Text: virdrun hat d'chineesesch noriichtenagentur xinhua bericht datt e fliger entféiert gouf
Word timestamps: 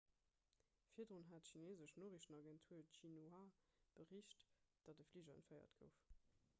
virdrun 0.99 1.27
hat 1.33 1.43
d'chineesesch 1.47 1.93
noriichtenagentur 2.03 2.89
xinhua 2.95 3.41
bericht 3.99 4.47
datt 4.89 5.03
e 5.05 5.07
fliger 5.11 5.35
entféiert 5.41 5.77
gouf 5.83 6.01